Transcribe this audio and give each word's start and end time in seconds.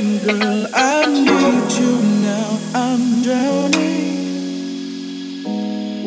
Girl, 0.00 0.66
I 0.72 1.04
need 1.04 1.72
you 1.78 1.92
now. 2.22 2.58
I'm 2.74 3.20
drowning. 3.22 4.16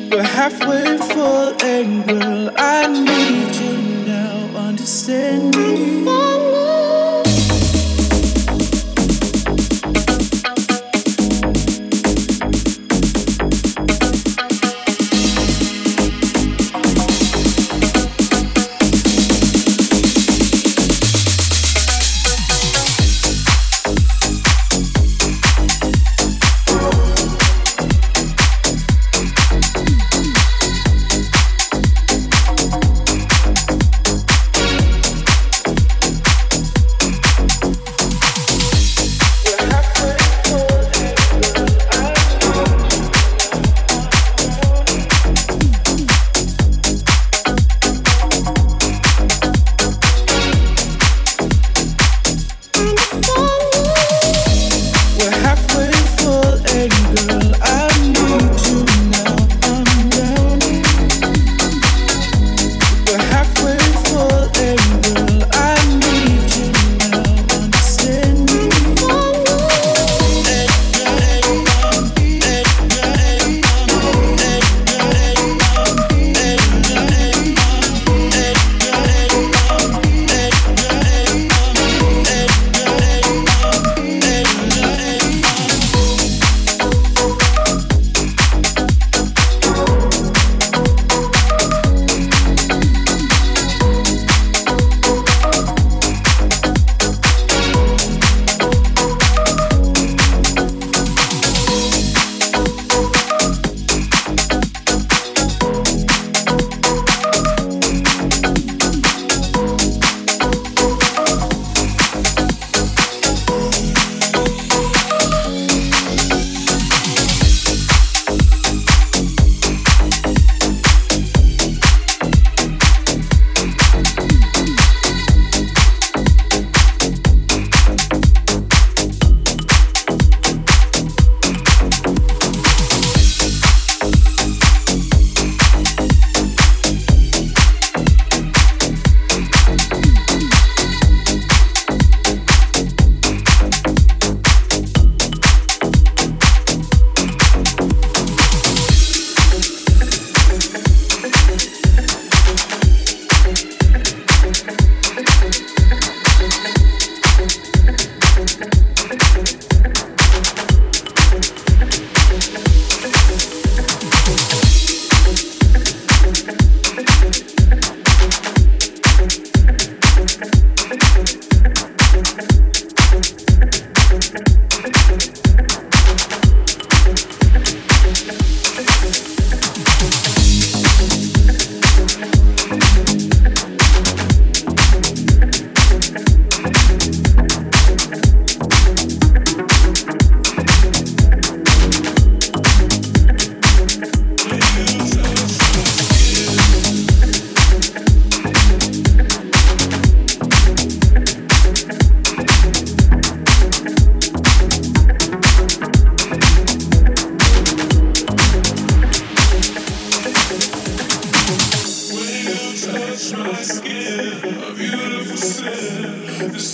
We're 0.10 0.24
halfway 0.24 0.98
full, 0.98 1.54
and 1.62 2.04
girl, 2.08 2.50
I 2.58 2.88
need 2.88 3.56
you 3.56 3.78
now. 4.08 4.68
Understand. 4.68 6.33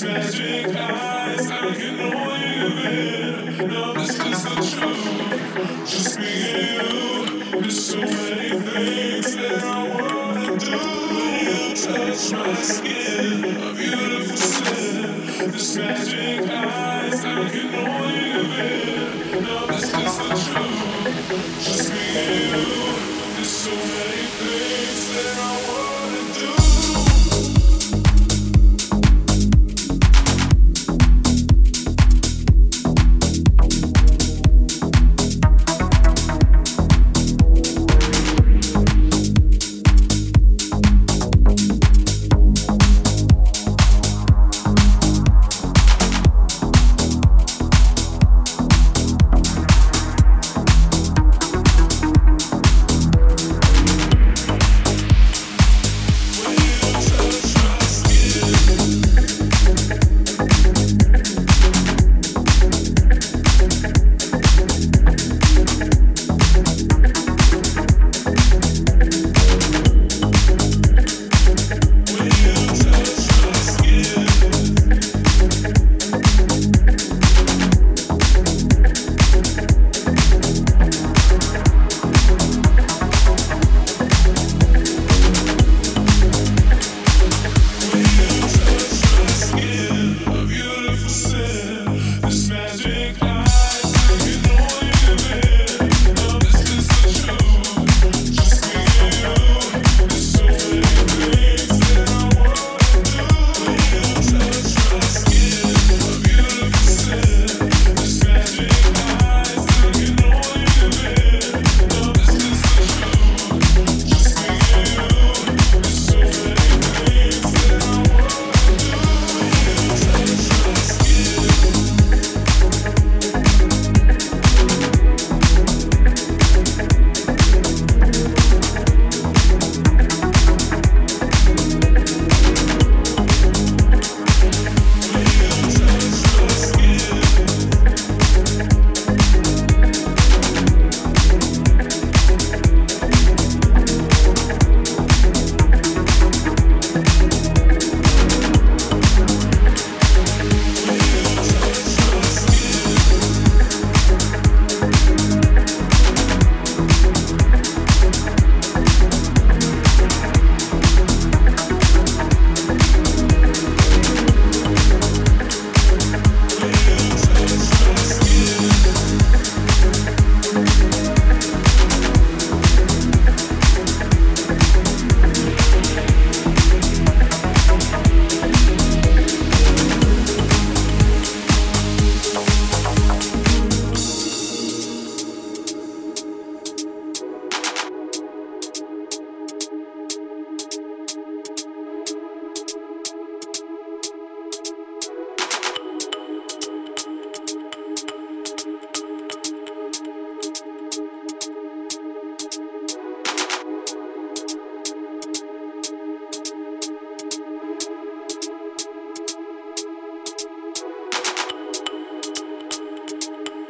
magic. 0.03 0.88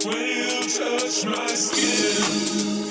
will 0.05 0.61
touch 0.61 1.25
my 1.25 1.47
skin. 1.47 2.88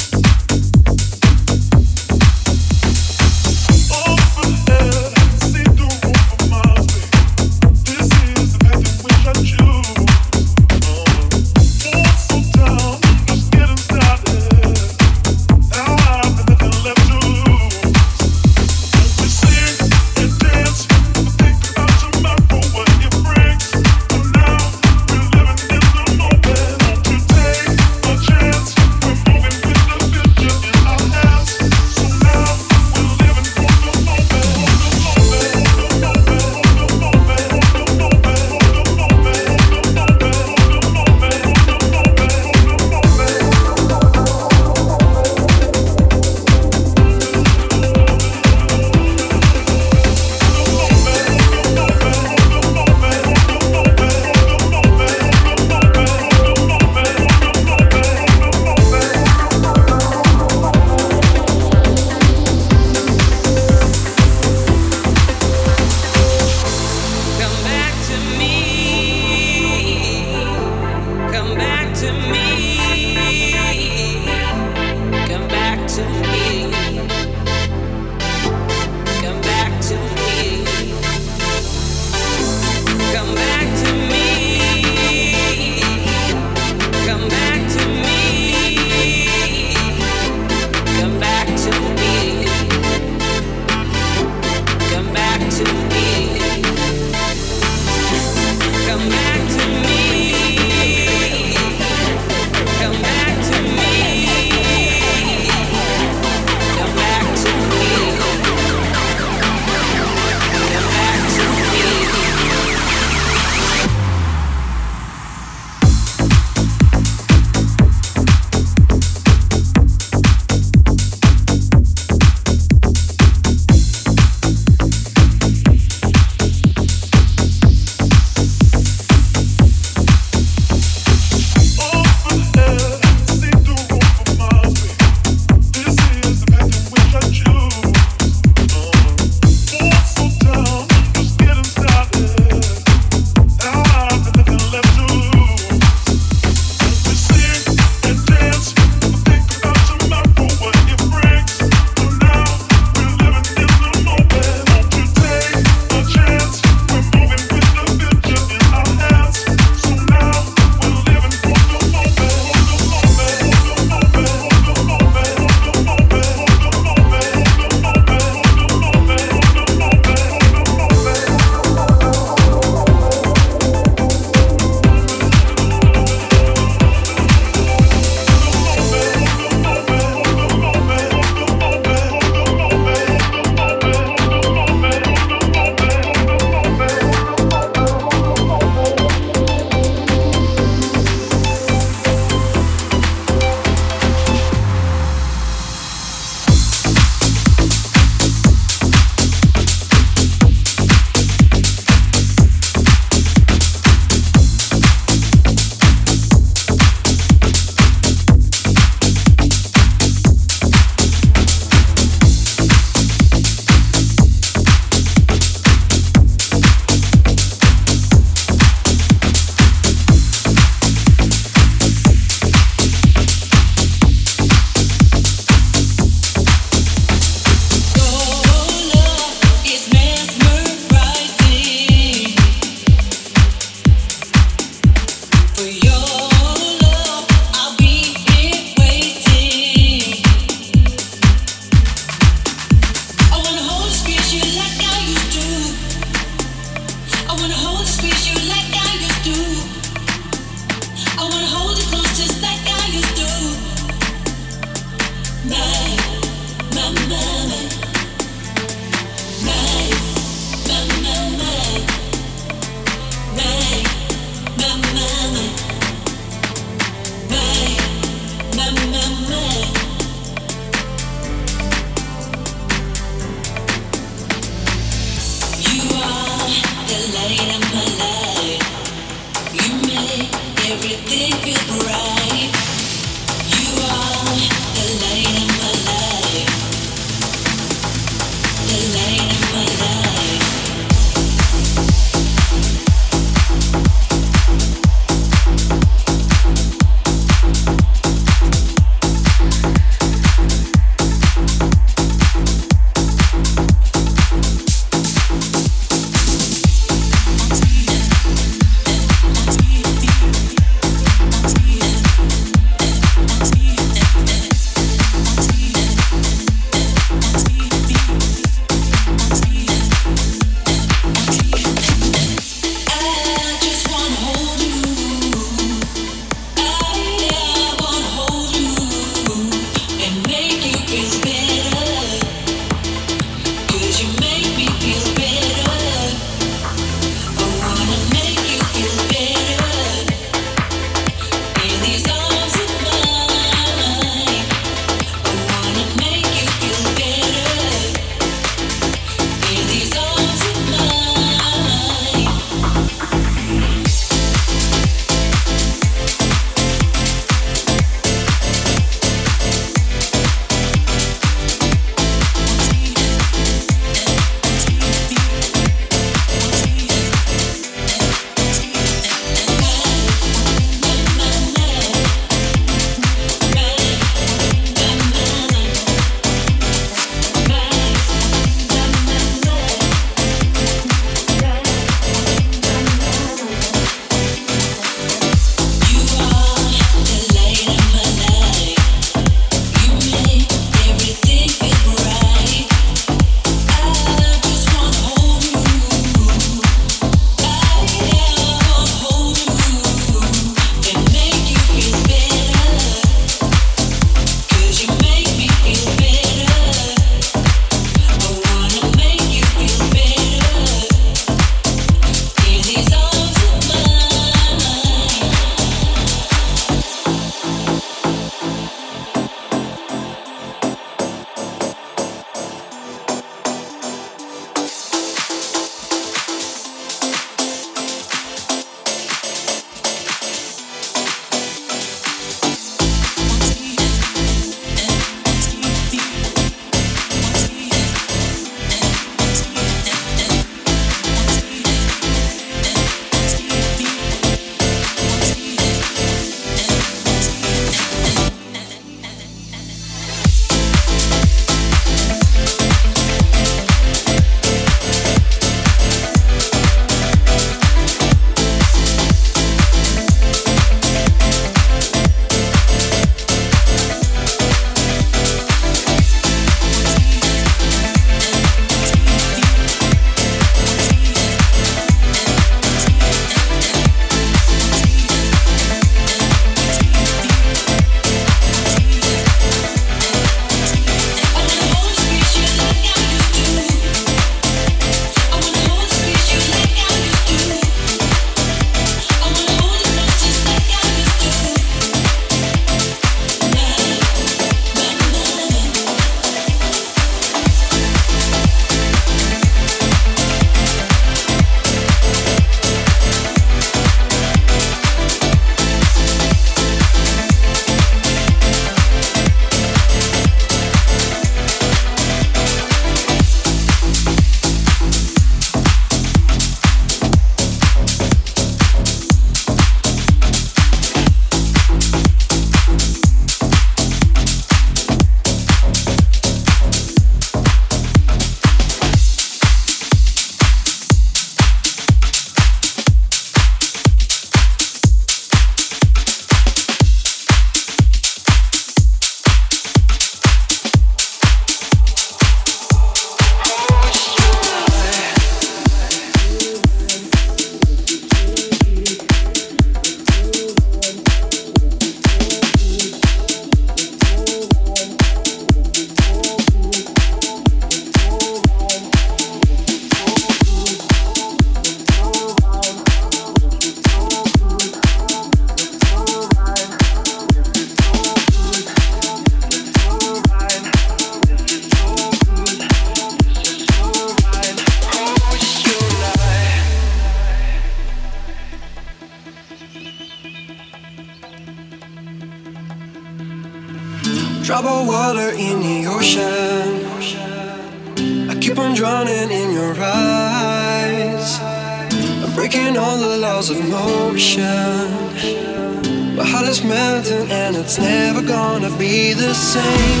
Motion. 594.38 596.16
My 596.16 596.24
heart 596.24 596.48
is 596.48 596.62
melting 596.64 597.30
and 597.30 597.56
it's 597.56 597.78
never 597.78 598.22
gonna 598.22 598.70
be 598.78 599.12
the 599.12 599.34
same. 599.34 600.00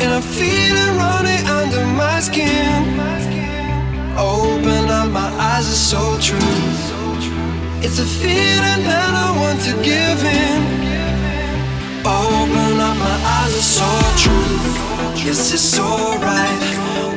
And 0.00 0.12
I 0.12 0.20
feel 0.20 0.74
it 0.84 0.92
running 1.02 1.44
under 1.46 1.84
my 2.02 2.20
skin. 2.20 2.82
Open 4.16 4.88
up 4.90 5.10
my 5.10 5.30
eyes, 5.50 5.68
it's 5.68 5.78
so 5.78 6.02
true. 6.20 6.58
It's 7.84 7.98
a 7.98 8.08
feeling 8.22 8.82
that 8.90 9.12
I 9.24 9.28
want 9.40 9.60
to 9.68 9.74
give 9.82 10.20
in. 10.24 10.60
Open 12.06 12.80
up 12.88 12.96
my 13.06 13.16
eyes, 13.36 13.54
it's 13.54 13.72
so 13.80 13.90
true. 14.22 14.58
Yes, 15.24 15.52
it's 15.52 15.78
alright. 15.78 16.62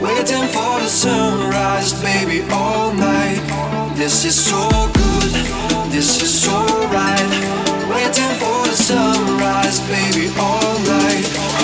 Waiting 0.02 0.48
for 0.56 0.80
the 0.80 0.90
sunrise, 0.90 1.94
baby, 2.02 2.42
all 2.52 2.94
night. 2.94 3.42
This 3.96 4.26
is 4.26 4.36
so 4.36 4.70
good. 4.94 5.17
This 5.90 6.22
is 6.22 6.44
so 6.44 6.52
right. 6.92 7.30
Waiting 7.90 8.34
for 8.40 8.68
the 8.68 8.76
sunrise, 8.76 9.80
baby, 9.88 10.30
all 10.38 10.80
night. 10.80 11.57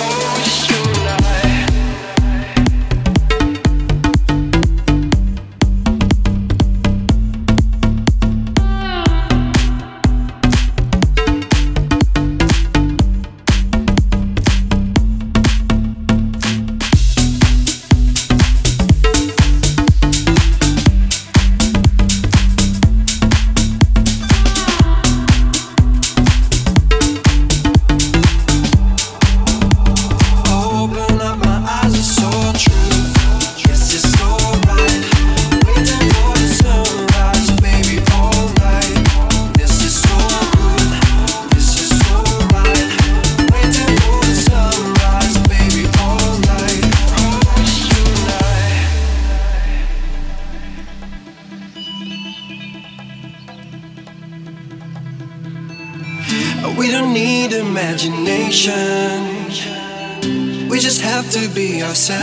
To 61.34 61.48
be 61.48 61.82
ourselves. 61.82 62.20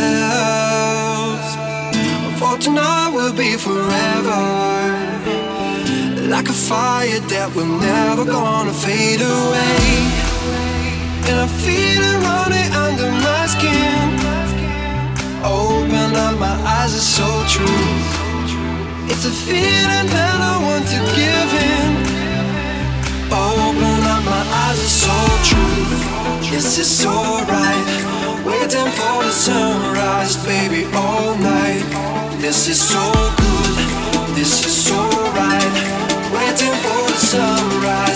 For 2.40 2.58
tonight 2.58 3.12
will 3.14 3.34
be 3.34 3.58
forever. 3.58 4.42
Like 6.34 6.48
a 6.48 6.54
fire 6.54 7.20
that 7.20 7.52
we're 7.54 7.66
never 7.66 8.24
gonna 8.24 8.72
fade 8.72 9.20
away. 9.20 9.84
And 11.28 11.38
I 11.46 11.48
feel 11.66 12.02
it 12.12 12.18
running 12.24 12.72
under 12.86 13.12
my 13.28 13.44
skin. 13.52 14.08
Open 15.44 16.16
up 16.16 16.40
my 16.40 16.56
eyes, 16.76 16.96
it's 16.96 17.04
so 17.04 17.28
true. 17.52 17.88
It's 19.12 19.26
a 19.26 19.34
feeling 19.48 20.08
that 20.16 20.38
I 20.52 20.56
want 20.68 20.86
to 20.94 21.00
give 21.20 21.52
in. 21.76 21.92
Open 23.28 24.04
up 24.14 24.24
my 24.24 24.44
eyes, 24.64 24.80
it's 24.80 25.00
so 25.04 25.18
true. 25.50 26.21
Yes, 26.52 26.78
it's 26.78 27.06
alright. 27.06 27.88
Waiting 28.46 28.92
for 29.00 29.24
the 29.24 29.32
sunrise, 29.32 30.36
baby, 30.46 30.84
all 30.94 31.34
night. 31.36 31.86
This 32.42 32.68
is 32.68 32.82
so 32.82 33.00
good. 33.40 33.76
This 34.36 34.66
is 34.66 34.76
so 34.88 35.00
right. 35.32 35.74
Waiting 36.36 36.76
for 36.84 37.02
the 37.08 37.18
sunrise, 37.18 38.11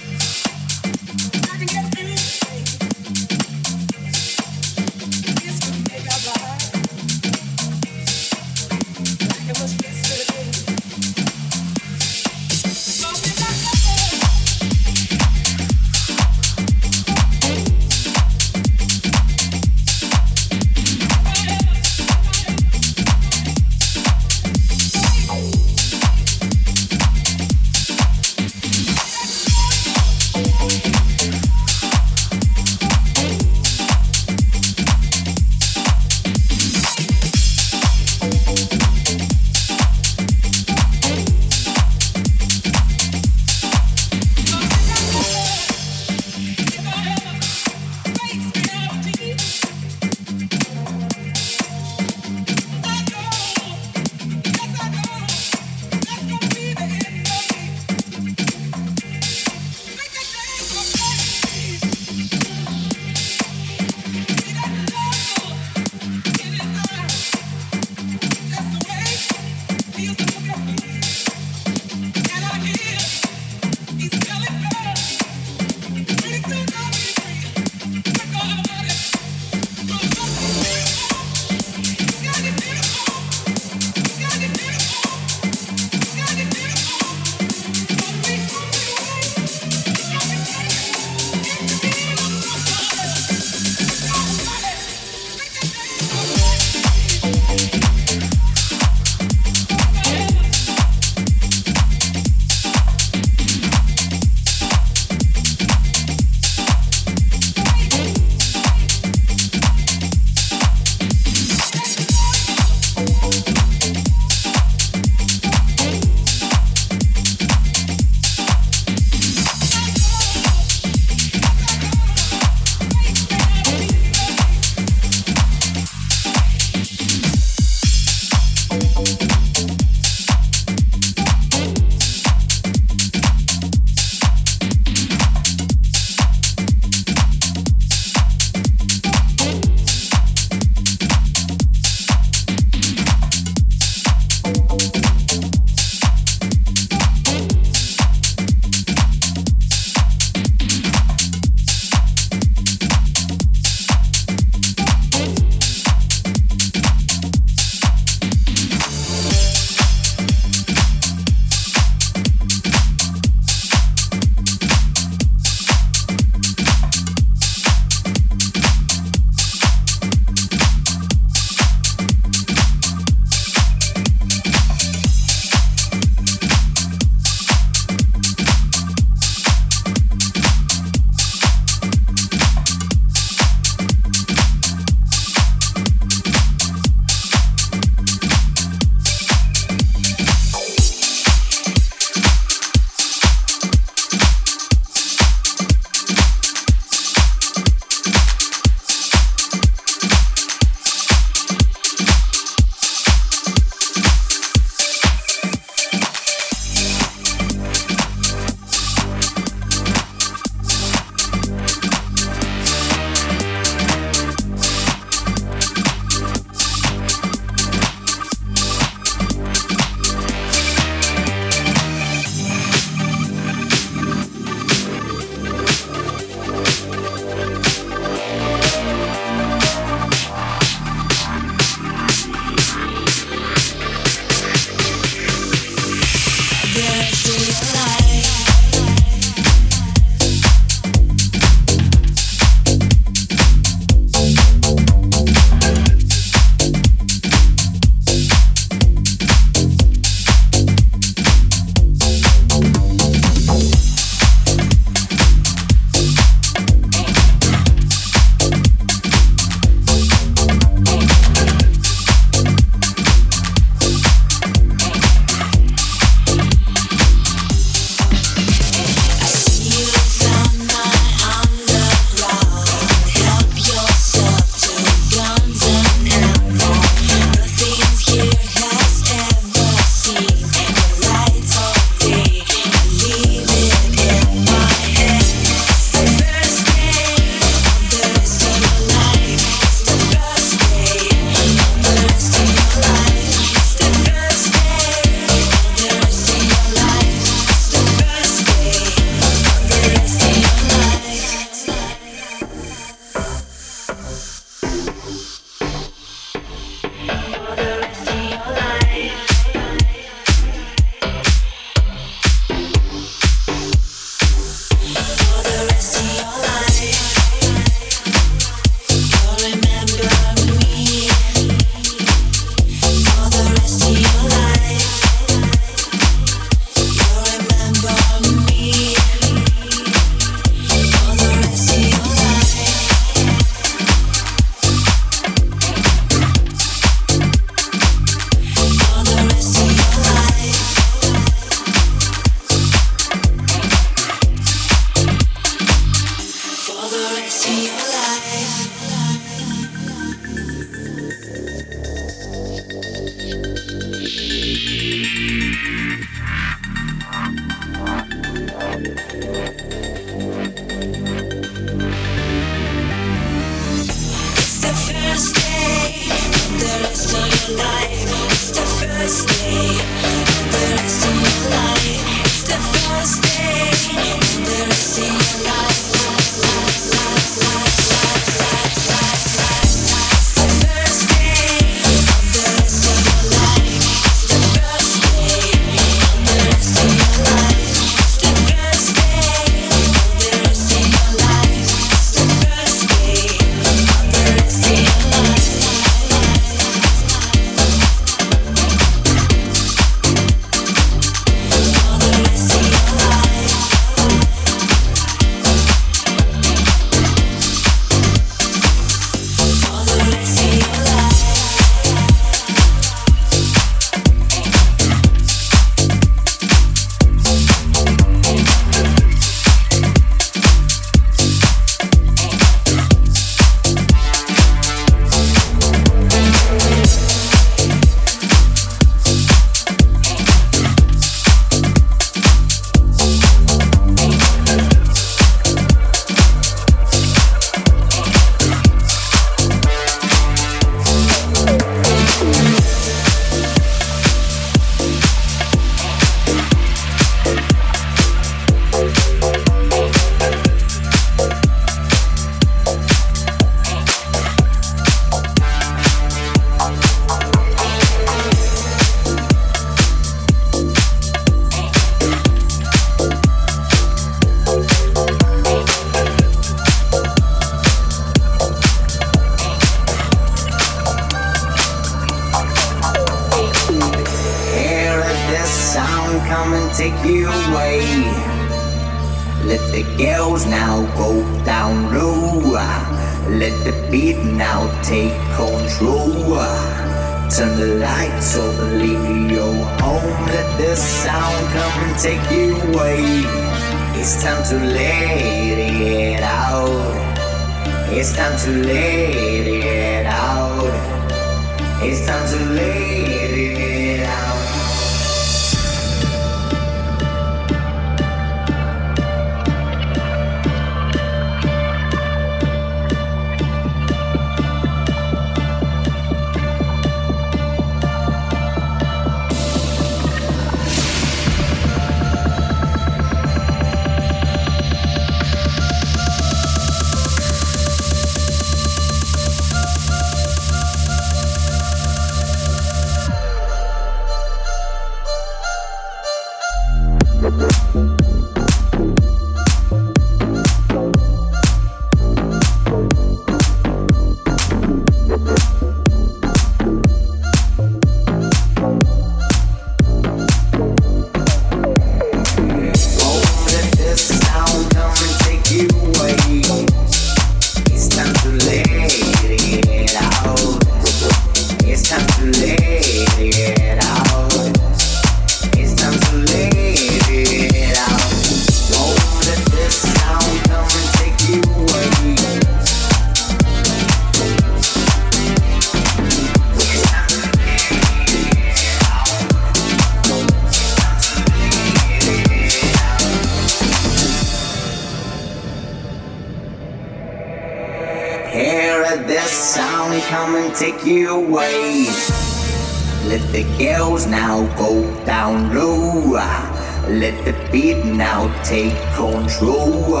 Let 596.88 597.22
the 597.26 597.34
beat 597.52 597.84
now 597.84 598.32
take 598.42 598.72
control. 598.94 600.00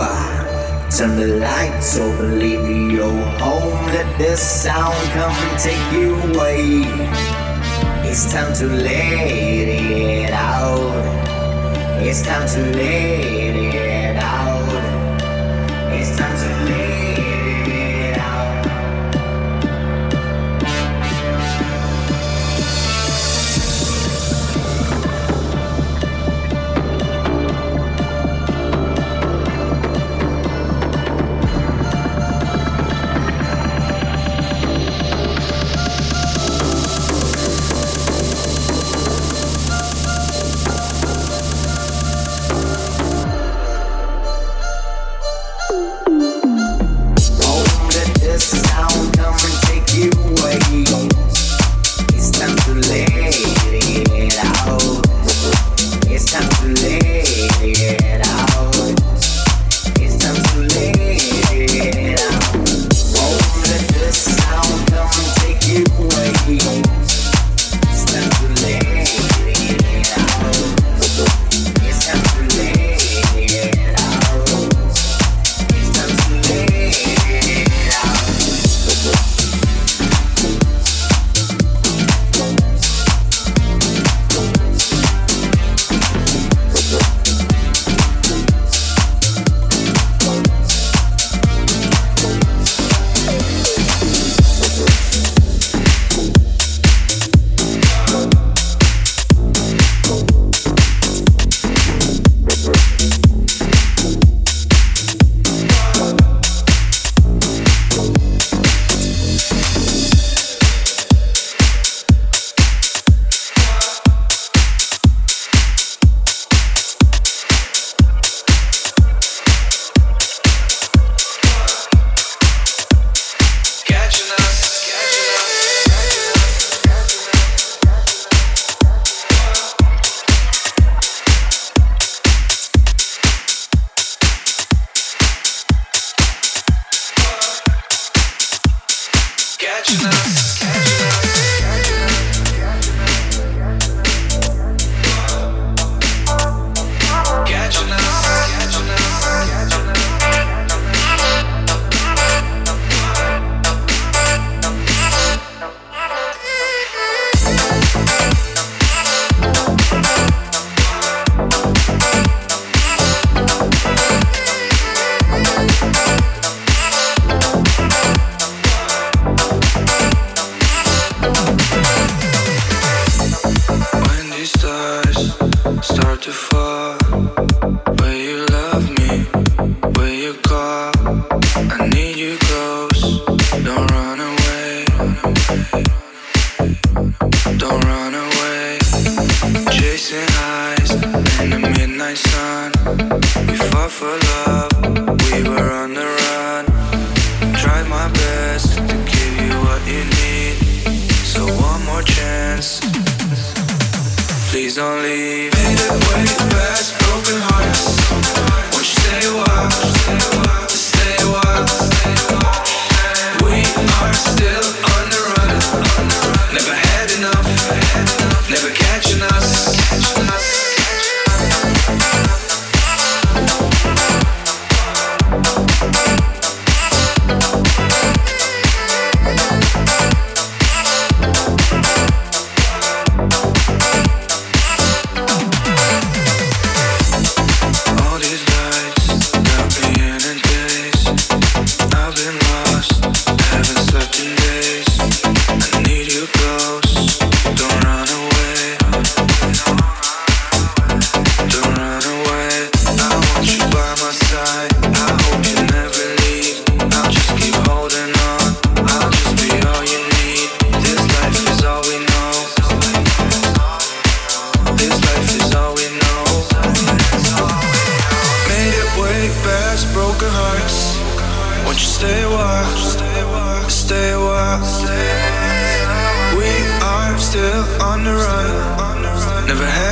Turn 0.90 1.16
the 1.16 1.38
lights 1.38 1.98
over, 1.98 2.24
leave 2.24 2.90
your 2.90 3.12
home. 3.38 3.86
Let 3.92 4.18
the 4.18 4.34
sound 4.38 4.96
come 5.12 5.30
and 5.30 5.58
take 5.58 5.92
you 5.92 6.16
away. 6.32 6.80
It's 8.08 8.32
time 8.32 8.54
to 8.54 8.66
let 8.66 9.30
it 9.30 10.30
out. 10.32 10.80
It's 12.00 12.22
time 12.22 12.48
to 12.48 12.60
let 12.72 12.80
it 12.80 13.74
out. 13.82 13.87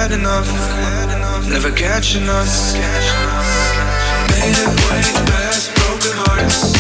had 0.09 0.19
enough, 0.21 1.49
never 1.49 1.71
catching 1.73 2.29
us. 2.29 2.75
Made 2.75 4.55
it 4.55 4.71
way 4.87 5.03
past 5.27 5.75
broken 5.75 6.15
hearts. 6.23 6.73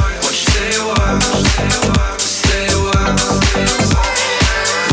Won't 0.00 0.24
you 0.24 0.44
stay 0.48 0.72
a 0.76 0.84
while? 0.88 1.20
Stay 2.18 2.66
a 2.66 2.80
while. 2.80 3.20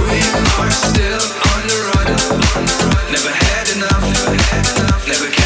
We 0.04 0.20
are 0.60 0.72
still 0.72 1.24
on 1.52 1.62
the 1.72 1.78
run. 1.88 2.08
Never 3.12 3.32
had 3.32 3.68
enough, 3.76 5.08
never. 5.08 5.37